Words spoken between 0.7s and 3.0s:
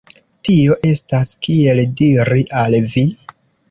estas, kiel diri al